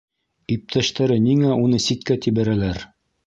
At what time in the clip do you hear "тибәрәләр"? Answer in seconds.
2.27-2.85